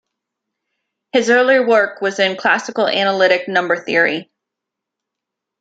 [1.11, 4.31] His early work was in classical analytic number theory.